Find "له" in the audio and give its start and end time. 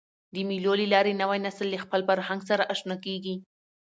0.81-0.87, 1.73-1.79